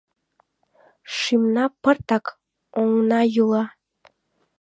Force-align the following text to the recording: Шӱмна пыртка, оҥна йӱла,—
Шӱмна 1.15 1.65
пыртка, 1.81 2.31
оҥна 2.79 3.21
йӱла,— 3.33 3.63